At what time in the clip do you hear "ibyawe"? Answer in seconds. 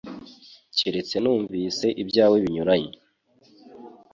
2.01-2.35